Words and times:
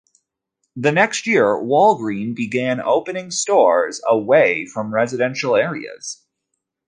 The 0.75 0.91
next 0.91 1.27
year, 1.27 1.55
Walgreen 1.61 2.33
began 2.33 2.81
opening 2.81 3.29
stores 3.29 4.01
away 4.07 4.65
from 4.65 4.91
residential 4.95 5.55
areas. 5.55 6.23